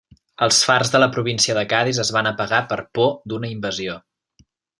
[0.45, 4.01] Els fars de la província de Cadis es van apagar per por d'una invasió.